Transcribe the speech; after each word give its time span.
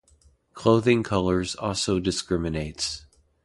Clothing 0.55 1.03
colors 1.03 1.53
also 1.57 1.99
discriminates. 1.99 3.05